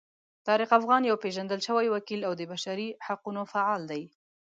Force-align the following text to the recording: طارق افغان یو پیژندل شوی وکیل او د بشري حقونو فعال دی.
طارق 0.47 0.69
افغان 0.79 1.01
یو 1.05 1.17
پیژندل 1.23 1.59
شوی 1.67 1.87
وکیل 1.95 2.21
او 2.27 2.33
د 2.39 2.41
بشري 2.51 2.87
حقونو 3.05 3.41
فعال 3.53 3.81
دی. 3.91 4.03